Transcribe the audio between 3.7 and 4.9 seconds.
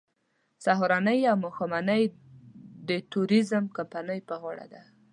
کمپنۍ په غاړه ده.